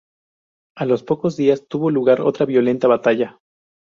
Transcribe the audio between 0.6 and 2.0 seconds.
A los pocos días tuvo